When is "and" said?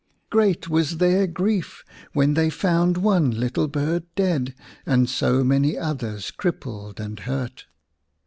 4.83-5.07, 6.99-7.19